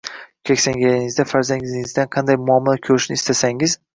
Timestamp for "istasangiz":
3.21-3.79